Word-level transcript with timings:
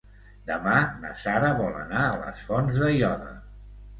Demà 0.45 0.77
na 1.03 1.11
Sara 1.23 1.51
vol 1.59 1.77
anar 1.81 2.01
a 2.05 2.17
les 2.23 2.41
Fonts 2.47 2.79
d'Aiòder. 2.85 3.31